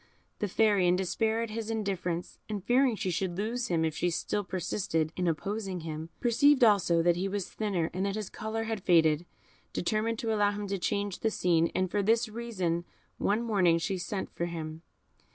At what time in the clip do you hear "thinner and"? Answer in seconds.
7.51-8.07